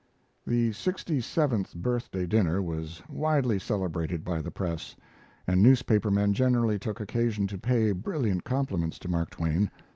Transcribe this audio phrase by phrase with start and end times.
[0.47, 4.95] The sixty seventh birthday dinner was widely celebrated by the press,
[5.45, 9.69] and newspaper men generally took occasion to pay brilliant compliments to Mark Twain.